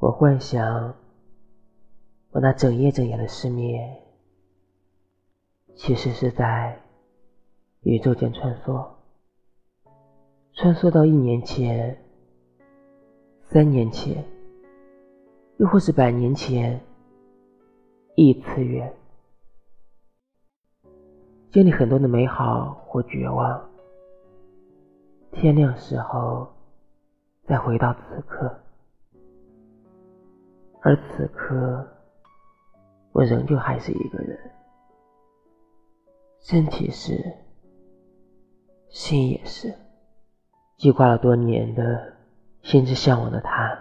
[0.00, 0.94] 我幻想，
[2.30, 4.00] 我那整夜整夜的失眠，
[5.74, 6.80] 其实是在
[7.80, 8.86] 宇宙间穿梭，
[10.52, 12.00] 穿梭到一年前、
[13.40, 14.24] 三年前，
[15.56, 16.80] 又或是百年前，
[18.14, 18.94] 异次元，
[21.50, 23.68] 经历很多的美好或绝望，
[25.32, 26.46] 天亮时候，
[27.48, 28.60] 再回到此刻。
[30.80, 31.86] 而此刻，
[33.10, 34.38] 我仍旧还是一个人，
[36.38, 37.34] 身体是，
[38.88, 39.74] 心也是。
[40.76, 42.12] 记挂了多年的
[42.62, 43.76] 心之向往的他，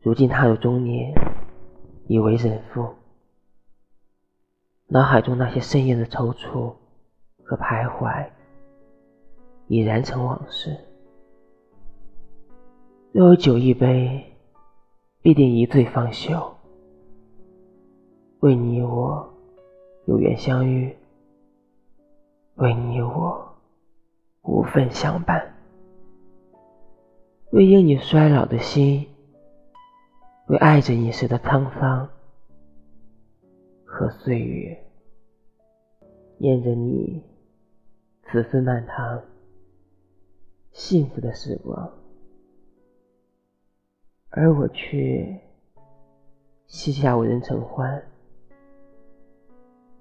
[0.00, 1.12] 如今踏入中年，
[2.06, 2.94] 已为人父。
[4.86, 6.74] 脑海中那些深夜的踌躇
[7.44, 8.30] 和徘徊，
[9.66, 10.74] 已然成往事。
[13.12, 14.26] 若有酒一杯。
[15.22, 16.54] 必定一醉方休，
[18.40, 19.34] 为你我
[20.06, 20.96] 有缘相遇，
[22.54, 23.54] 为你我
[24.42, 25.54] 无分相伴，
[27.52, 29.06] 为因你衰老的心，
[30.46, 32.08] 为爱着你时的沧桑
[33.84, 34.86] 和岁月，
[36.38, 37.22] 念着你
[38.22, 39.22] 此次满堂
[40.72, 41.99] 幸福的时光。
[44.32, 45.40] 而我却
[46.68, 48.00] 膝下无人承欢，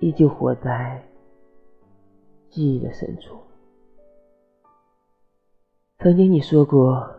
[0.00, 1.02] 依旧活在
[2.50, 3.38] 记忆的深处。
[5.98, 7.10] 曾经你说过，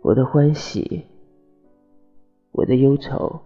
[0.00, 1.06] 我的欢喜，
[2.50, 3.40] 我的忧愁，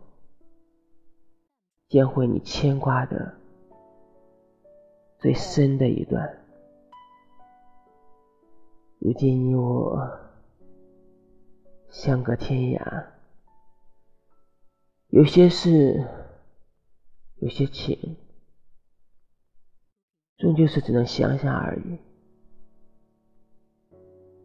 [1.89, 3.35] 将会你牵挂的
[5.19, 6.27] 最深的一段。
[8.99, 10.26] 如今你我。
[11.99, 13.07] 相隔天涯，
[15.09, 16.07] 有些事，
[17.37, 18.19] 有些情，
[20.37, 21.99] 终究是只能想想而已。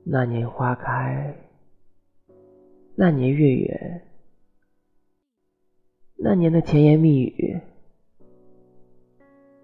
[0.05, 1.35] 那年花开，
[2.95, 4.07] 那年月圆，
[6.15, 7.59] 那年的甜言蜜语，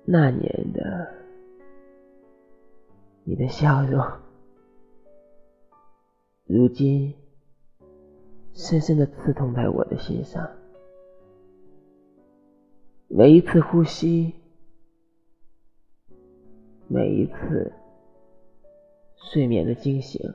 [0.04, 1.16] 那年的
[3.24, 4.06] 你的笑容，
[6.46, 7.16] 如今。
[8.58, 10.50] 深深的刺痛在我的心上，
[13.08, 14.34] 每一次呼吸，
[16.88, 17.72] 每一次
[19.32, 20.34] 睡眠的惊醒，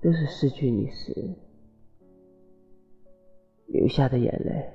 [0.00, 1.34] 都是失去你时
[3.66, 4.72] 流下的眼泪。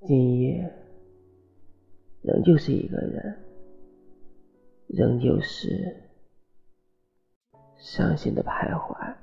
[0.00, 0.74] 今夜
[2.20, 3.38] 仍旧是一个人，
[4.88, 6.00] 仍旧是。
[7.84, 9.14] 伤心的徘徊，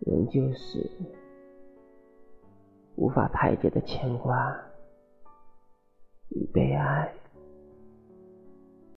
[0.00, 0.90] 仍旧是
[2.96, 4.52] 无法排解的牵挂
[6.30, 7.14] 与悲哀。